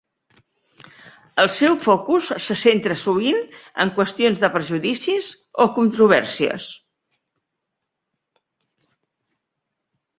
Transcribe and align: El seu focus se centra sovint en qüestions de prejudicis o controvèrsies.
El 1.43 1.51
seu 1.57 1.75
focus 1.83 2.29
se 2.45 2.57
centra 2.63 2.97
sovint 3.03 3.43
en 3.85 3.93
qüestions 3.99 4.43
de 4.47 4.51
prejudicis 4.57 5.31
o 5.67 5.71
controvèrsies. 5.79 6.75